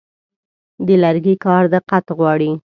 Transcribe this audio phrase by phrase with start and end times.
[0.85, 2.51] د لرګي کار دقت غواړي.